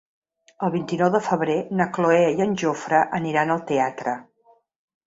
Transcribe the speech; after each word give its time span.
El 0.67 0.71
vint-i-nou 0.75 1.11
de 1.17 1.21
febrer 1.27 1.59
na 1.81 1.87
Cloè 1.99 2.25
i 2.41 2.45
en 2.49 2.59
Jofre 2.63 3.05
aniran 3.21 3.59
al 3.59 3.67
teatre. 3.73 4.19